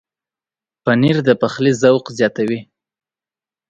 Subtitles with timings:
[0.83, 2.59] پنېر د پخلي ذوق زیاتوي.